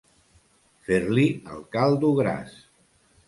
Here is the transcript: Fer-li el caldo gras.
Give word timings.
Fer-li 0.87 1.27
el 1.57 1.61
caldo 1.77 2.11
gras. 2.23 2.57